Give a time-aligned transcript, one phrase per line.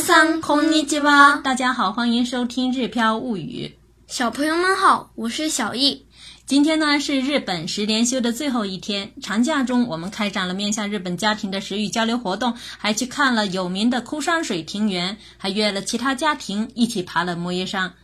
[0.00, 1.42] さんこん尼ちは。
[1.42, 3.72] 大家好，欢迎收听《日飘物语》。
[4.12, 6.06] 小朋友们好，我是小易。
[6.46, 17.94] 今天呢是日本十连休的最后一天，长假中我们开展了面向日本家庭的食语交流活动，还去看了有名的枯山水庭园，还约了其他家庭一起爬了摩耶山。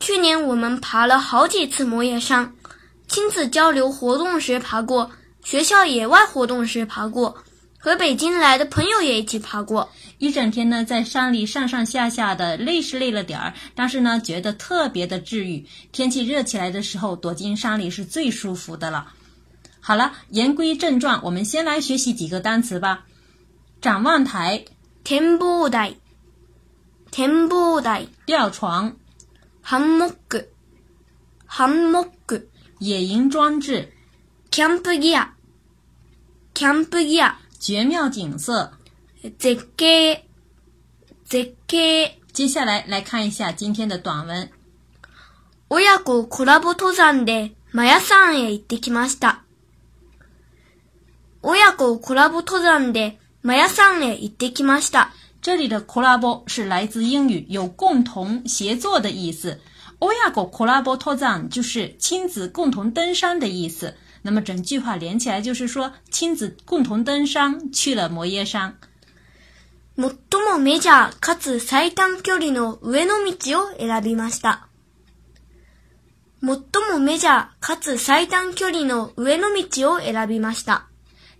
[0.00, 2.54] 去年我们爬了好几次摩耶山，
[3.06, 5.10] 亲子交流活动时爬过，
[5.44, 7.42] 学校野外活动时爬过。
[7.80, 9.88] 和北京来的朋友也一起爬过
[10.18, 15.64] 一整天呢，在山里上上下下的累是累了点儿，但是呢，觉得特别的治愈。
[15.92, 19.12] 天气热起来的时候，躲进山里是最舒服的了。
[19.78, 23.04] 好了，言归正传，我们先来学习几个单词吧：
[23.80, 24.64] 展望台、
[25.04, 25.94] 展望台、
[27.12, 28.96] 展望台、吊床、
[29.64, 30.46] hammock、
[31.48, 32.42] hammock、
[32.80, 33.92] 野营装置、
[34.50, 35.28] camp gear、
[36.52, 37.32] camp gear。
[37.58, 38.72] 绝妙景色，
[39.38, 40.20] 这个，
[41.28, 42.12] 这个。
[42.32, 44.48] 接下来来看一下今天的短文。
[45.68, 49.42] 親子コラボ登山でマヤ山へ行ってきました。
[51.42, 55.10] 親子コラボ登山でマヤ山へ行ってきました。
[55.42, 59.58] 这里的 collabo 是来自英语，有共同协作的意思。
[59.98, 63.94] 親子コラボ登山就是亲子共同登山的意思。
[64.30, 68.76] 那么整句话连起来就是说，亲子共同登山去了摩耶山。
[69.96, 70.02] 最
[70.42, 74.68] もメジャーかつ最短距離の上の道を選びました。
[76.42, 76.50] 最
[76.92, 80.90] もメジャーかつ最短距離の上の道を選びました。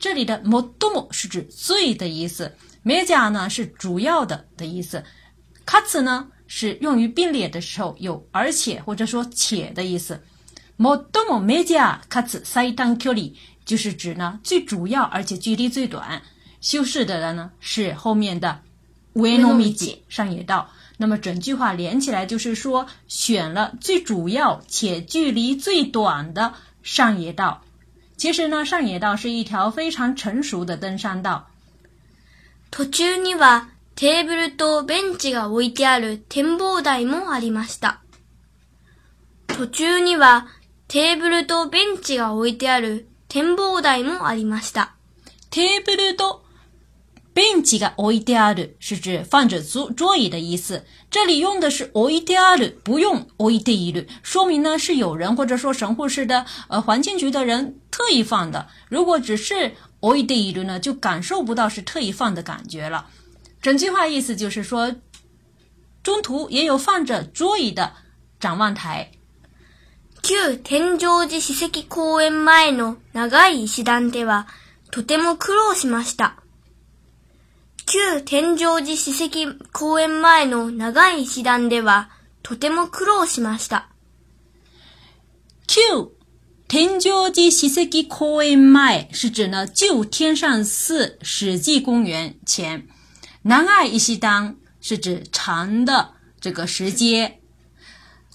[0.00, 2.50] 这里的最も是指最的意思，
[2.84, 5.04] メジャー呢是主要的的意思，
[5.64, 10.20] かつ呢是用于并列的时候有而且或者说且的意思。
[10.82, 13.30] 最もメジャーかつ最短距離，
[13.64, 16.20] 就是指呢最主要而且距离最短
[16.60, 18.60] 修饰的呢是后面的
[19.12, 20.70] 维诺米吉上野道。
[20.98, 27.62] 那么整句话连起来就是说选了最主要且距离最短的上野道。
[28.16, 31.46] 其实呢上野道是一条非常成熟的登山道。
[32.72, 38.00] 途中にはテーブルとベンチが置いてある展望台もありました。
[39.46, 40.46] 途中には
[40.92, 44.90] テーブルとベンチが置いてある展望台もありました。
[45.48, 46.42] テーブルと
[47.32, 58.66] ベンチが置いてある是指放着桌桌椅的意思，这里用的是置いてある，不用置いてある，说明呢是有人或者说神户市的呃环境局的人特意放的。
[58.90, 59.70] 如果只是
[60.02, 63.06] 置いてある呢，就感受不到是特意放的感觉了。
[63.62, 64.94] 整句话意思就是说，
[66.02, 67.94] 中途也有放着桌椅的
[68.38, 69.12] 展望台。
[70.24, 74.46] 旧天井寺史跡公園前の長い石段では、
[74.92, 76.36] とても苦労しました。
[77.86, 82.08] 旧天井寺史跡公園前の長い石段では、
[82.44, 83.88] とても苦労しました。
[85.66, 85.80] 旧
[86.68, 92.86] 天井寺史跡公園前是指呢旧天上寺史迹公园前，
[93.42, 97.41] 長い石段是指长的这个石阶。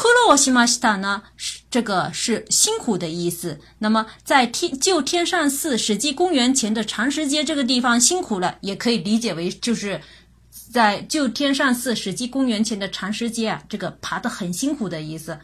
[0.00, 1.24] 苦乐西马西塔呢？
[1.72, 3.58] 这个是辛苦的意思。
[3.80, 10.00] 那么在天就天上寺史记公元前的长石阶这个地方辛苦了，也可以理解为就是
[10.72, 15.40] 在旧天上寺史记公元前的长石阶啊，这个爬得很辛苦的意思。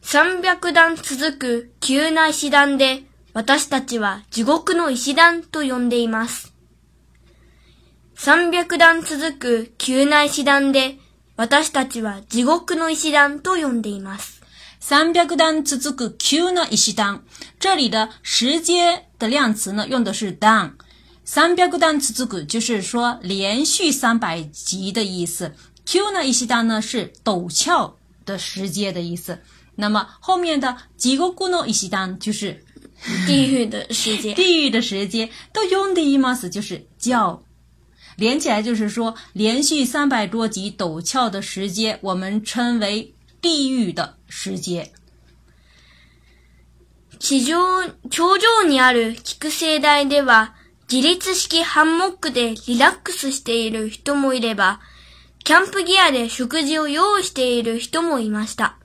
[0.00, 3.04] 三百段続く急な石段で、
[3.34, 6.50] 私たちは地獄の石段と呼んでいます。
[8.16, 10.96] 三百段続く急な石段で。
[11.38, 14.42] 私たちは地獄の石段と呼んでいます。
[14.80, 17.22] 三百段続く急な石段。
[17.60, 20.74] 这里的石阶的量词呢，用的是段。
[21.24, 25.54] 三百段，続く就是说连续三百级的意思。
[25.84, 27.94] 急な石段呢，是陡峭
[28.26, 29.38] 的石阶的意思。
[29.76, 32.64] 那么后面的几个の石段就是
[33.28, 34.34] 地狱的石阶。
[34.34, 37.40] 地狱的石阶都用的一毛就是叫。
[38.16, 44.92] 连起来就是说，连续三百多集陡峭的石阶，我们称为地狱的石阶。
[47.18, 47.58] 地上、
[48.10, 50.54] 頂上にある菊生台では、
[50.88, 54.80] 自立式ハンモックでリラックスしている人もいれば、
[55.44, 58.78] キャンプギアで食事を用意している人もいました。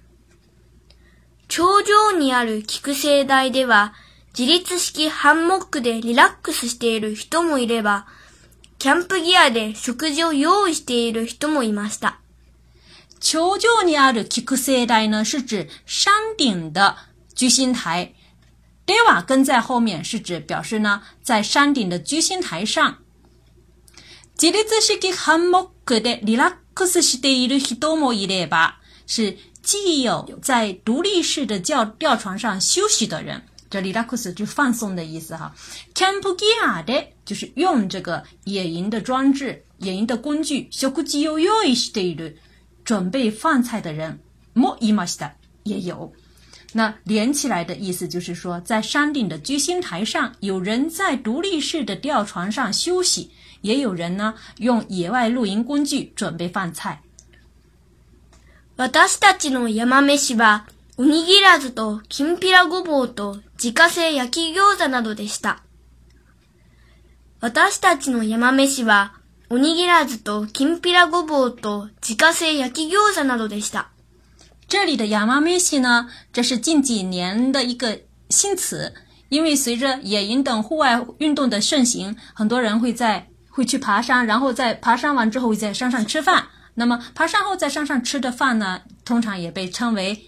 [1.47, 3.93] 頂上にある菊生台では、
[4.37, 8.07] 自立式ハンモックでリラックスしている人もいれば、
[8.83, 12.19] キャンプギアで食事を用意している人もいました。
[13.21, 16.97] 頂上にある菊生台呢，是指山顶的
[17.33, 18.13] 居心台。
[18.85, 22.97] では、跟在后面是指表示呢，在山顶的居心台上。
[24.35, 28.73] 自立式ハンモックでリラックスしている人もいれば，
[29.07, 33.43] 是既有在独立式的吊吊床上休息的人。
[33.73, 35.51] 这 relax 就放松的意思哈
[35.95, 42.35] ，camping 就是用这个野营的装置、野营的工具 s h o k u g i y o 这一类
[42.85, 44.19] 准备饭菜的人
[44.53, 46.13] m o i m a 也有。
[46.73, 53.31] 那连起来的意思就是说，在山顶的居心台上，有人在独立式的吊床上休息，
[53.61, 57.01] 也有人呢用野外露营工具准备饭菜。
[58.77, 60.65] 私たちの山飯は
[60.95, 63.41] おにぎらずと金平ごぼうと。
[63.63, 65.63] 自家製焼き餃子などでした。
[67.39, 69.13] 私たちの山飯は
[69.49, 70.49] おにぎらずとん
[70.81, 73.87] ぴらごぼうと自家製焼き餃子などでした。
[74.67, 78.93] 这里的山飯シ呢，这是近几年的一个新词，
[79.29, 86.47] 因为随着野营等户外运动的盛行，很多人会在会去爬山，然后在爬山完之后在山上吃饭。
[86.75, 90.19] 那么爬山后在山上吃的饭呢，通常也被称为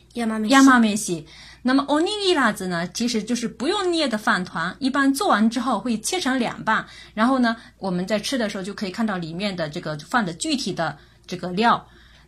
[0.47, 1.27] 麻梅西”。
[1.67, 6.85] 那么 o n i i i 子呢，其实就是不用捏的饭团，一般做完之后会切成两半，
[7.15, 10.95] 然后呢，我们在吃的时候就可以看到里面的这个饭的具体的
[11.25, 11.83] 这个料。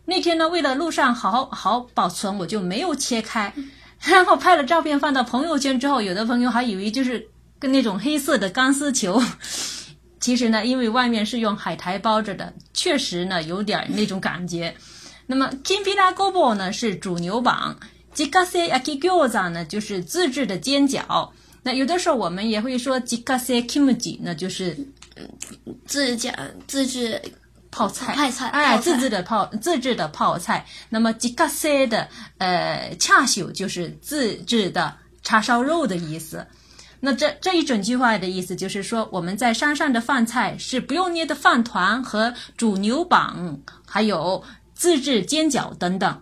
[0.06, 3.54] 那天呢，为了路上好好保存，我就没有切开，
[4.00, 7.24] 然后拍了照片放到朋友圈之后，有的朋友还以为就是
[7.60, 9.22] 跟那种黑色的钢丝球，
[10.18, 14.74] 其实呢，因为外面是用海苔包着的，确实呢有点那种感觉。
[15.28, 17.76] 那么 kimbilagobo 呢是主牛蒡。
[18.18, 21.30] 吉卡西 a 基 e a k i g a 呢，就是自制的煎饺。
[21.62, 24.74] 那有的时候我们也会说吉卡西 kimchi，那就是
[25.86, 26.28] 自自
[26.66, 27.22] 自制
[27.70, 30.66] 泡菜，泡菜，哎，自制的泡自制的泡菜。
[30.88, 36.44] 那么吉卡西的呃恰秀就是自制的叉烧肉的意思。
[36.98, 44.42] 那这这一整句话的意思就是说，我们在山上的饭菜是不用捏的饭团和煮牛蒡，还有
[44.74, 46.20] 自制煎饺等等。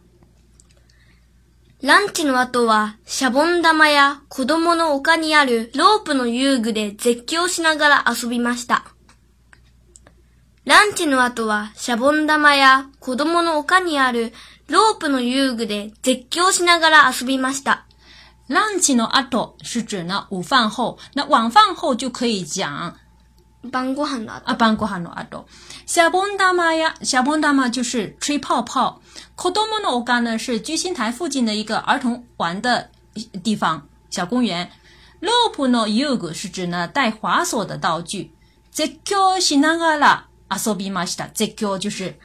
[1.82, 8.86] ランチの後は、シャボン玉や子供の丘にあるロープの遊具で絶叫しながら遊びました。
[10.64, 14.32] ランチの後は、シャボン玉や子供の丘にある
[14.70, 17.84] ロープの遊具で絶叫しながら遊びました。
[18.48, 22.94] ランチの後是指呢午饭后，那晚饭后就可以讲
[23.70, 25.44] 帮古汉罗啊，帮古汉罗阿多。
[25.86, 29.00] シャボン呀，シャボン就是吹泡泡。
[29.36, 32.90] こどものおが呢是居心台附近的一个儿童玩的
[33.42, 34.70] 地方，小公园。
[35.20, 38.32] ロープの遊具是指呢带滑索的道具。
[38.74, 41.28] で今日しながら遊びました。
[41.28, 42.16] で今日就是。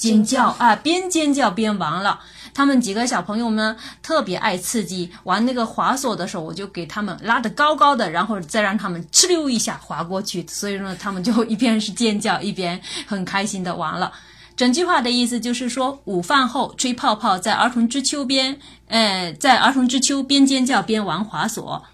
[0.00, 0.74] 尖叫啊！
[0.74, 2.18] 边尖叫边玩了。
[2.54, 10.44] 他们几个小朋友们特别爱刺激，玩那个滑索的时候，我就给他们拉得高高的，然后再让他们哧溜一下滑过去。
[10.48, 14.10] 所以呢，他们就一边是尖叫，一边很开心的玩了。
[14.56, 18.58] 整句话的意思就是说，午饭后吹泡泡，在儿童之秋边，
[18.88, 21.84] 嗯，在儿童之秋边尖叫边玩滑索。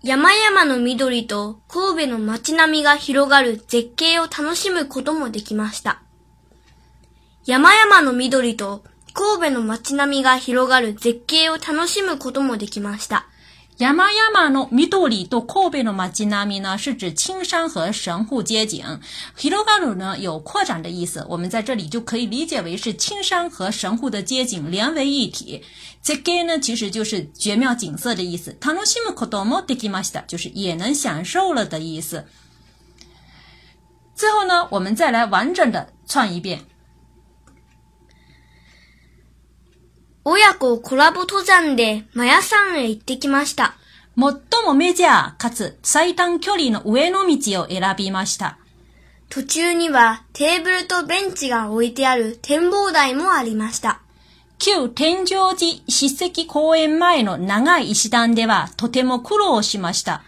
[0.00, 6.00] 山々の緑と神戸の街並みが広がる絶景を楽しむこともできました。
[7.46, 13.26] 山々の緑と神戸の街並みが広がる絶景を楽しむこともできました。
[13.78, 18.84] 亚麻亚麻のミ多里多コ贝诺マ吉纳米呢，是指青山和神户街景。
[19.38, 25.62] ヒロガル呢有扩展的意思，我们在这里就可以理解为是青山和神户的街景连为一体。
[26.02, 28.56] 这个呢，其实就是绝妙景色的意思。
[28.60, 32.26] タノシマコドできました，就是也能享受了的意思。
[34.16, 36.64] 最后呢，我们再来完整的串一遍。
[40.30, 43.74] 親子コラボ登山でマヤさんへ行ってきました。
[44.14, 44.34] 最
[44.66, 48.58] もメジャーかつ最短距離の上の道を選びました。
[49.30, 54.02] 途中にはテーブルとベンチが置いてある展望台もありました。
[54.58, 55.58] 旧天井寺
[55.88, 60.22] 史跡公園前の長い石段ではとても苦労しました。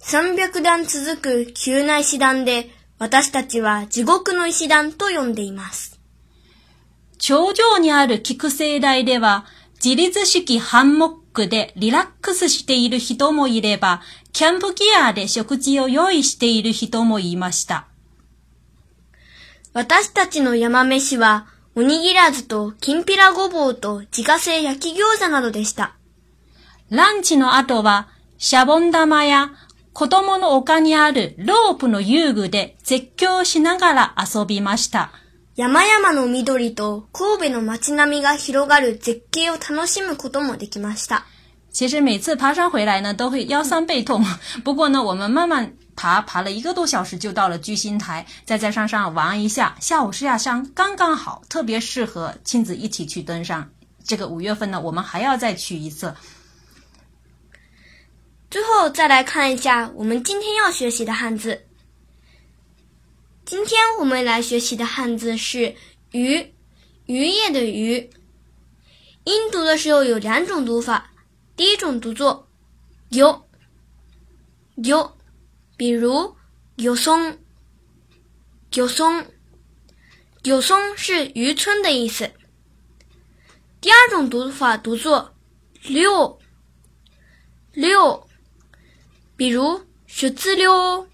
[0.00, 1.16] 300段続
[1.46, 5.97] く急な石段で私たちは地獄の石段と呼んでいます。
[7.18, 9.44] 頂上にある菊生台では、
[9.82, 14.00] 自立式ハンモックでリラックスしている人もいれば、
[14.32, 17.86] キャンプギアで食事を用意している人もいました。
[19.74, 25.94] 私たちの山飯は、おにぎらずときんぴらごぼうと自家製焼き餃子などでした。
[26.90, 28.08] ランチの後は、
[28.38, 29.50] シャボン玉や
[29.92, 35.12] 子供の丘にあるロープの遊具で絶叫しながら遊びました。
[35.58, 41.24] 山々の緑と神戸の街並みが広がる絶景を楽しむこともできました。
[41.72, 44.20] 其实每次爬山回来呢，都会腰酸背痛。
[44.64, 53.68] 不过呢，我们慢慢爬，爬了一个多小时就到了聚星台，再在山上玩一下，下午是下山，刚刚好，特别适合亲子一起去登山。
[54.04, 56.14] 这个五月份呢，我们还要再去一次。
[58.48, 61.64] 最后再来看一下我们今天要学习的汉字。
[63.50, 65.74] 今天我们来学习的汉字是
[66.12, 66.52] “鱼”，
[67.08, 68.10] 渔业的“鱼”。
[69.24, 71.14] 音读的时候有两种读法。
[71.56, 72.46] 第一种读作
[73.08, 73.48] “有
[74.74, 75.16] 有”，
[75.78, 76.36] 比如
[76.76, 77.38] 有松、
[78.74, 79.24] 有松、
[80.42, 82.30] 有松是渔村的意思。
[83.80, 85.34] 第二种读法读作
[85.88, 86.38] “溜”，
[87.72, 88.28] 溜，
[89.38, 91.08] 比如雪自溜、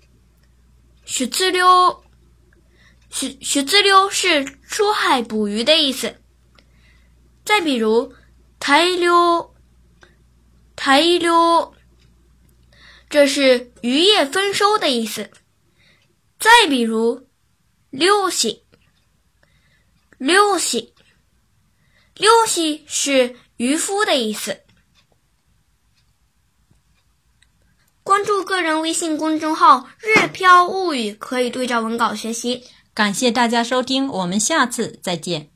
[1.05, 2.03] 雪自溜。
[3.17, 6.21] 许许自溜”是出海捕鱼的意思。
[7.45, 8.13] 再比如
[8.59, 9.55] “台溜
[10.75, 11.75] ”，“台溜”
[13.09, 15.31] 这是渔业丰收的意思。
[16.41, 17.29] 再比如
[17.91, 18.65] “溜西
[20.19, 20.93] ”，“溜西
[22.19, 24.61] ”，“溜西”是渔夫的意思。
[28.03, 32.61] 关注个人微信公众号“日飘物语”，可以对照文稿学习。
[32.95, 35.54] 感谢大家收听，我们下次再见。